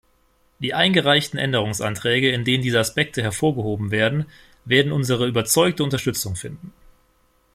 Die 0.57 0.73
eingereichten 0.73 1.37
Änderungsanträge, 1.37 2.31
in 2.31 2.43
denen 2.43 2.63
diese 2.63 2.79
Aspekte 2.79 3.21
hervorgehoben 3.21 3.91
werden, 3.91 4.25
werden 4.65 4.91
unsere 4.93 5.27
überzeugte 5.27 5.83
Unterstützung 5.83 6.35
finden. 6.35 6.73